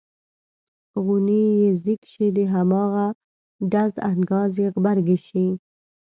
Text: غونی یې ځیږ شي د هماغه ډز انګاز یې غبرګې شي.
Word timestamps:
غونی 1.03 1.43
یې 1.59 1.69
ځیږ 1.83 2.01
شي 2.11 2.27
د 2.37 2.39
هماغه 2.53 3.05
ډز 3.71 3.93
انګاز 4.11 4.51
یې 4.61 4.67
غبرګې 4.73 5.17
شي. 5.27 5.45